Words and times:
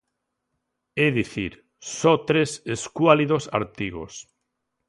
É 1.05 1.07
dicir, 1.19 1.53
só 1.97 2.13
tres 2.27 2.49
escuálidos 2.75 3.43
artigos. 3.59 4.13